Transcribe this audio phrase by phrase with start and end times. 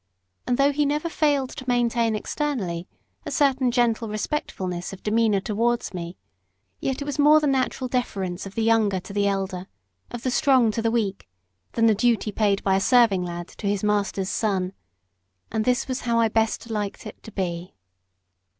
[0.47, 2.87] And though he never failed to maintain externally
[3.23, 6.17] a certain gentle respectfulness of demeanour towards me,
[6.79, 9.67] yet it was more the natural deference of the younger to the elder,
[10.09, 11.29] of the strong to the weak,
[11.73, 14.73] than the duty paid by a serving lad to his master's son.
[15.51, 17.75] And this was how I best liked it to be.